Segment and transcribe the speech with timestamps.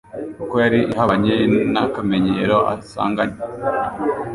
[0.37, 1.35] kuko yari ihabanye
[1.73, 3.39] n'akamenyero asanganywe.